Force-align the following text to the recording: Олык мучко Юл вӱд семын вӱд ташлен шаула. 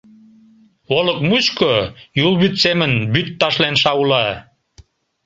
Олык 0.97 1.19
мучко 1.29 1.73
Юл 2.25 2.33
вӱд 2.41 2.53
семын 2.63 2.91
вӱд 3.13 3.27
ташлен 3.39 3.75
шаула. 3.81 4.27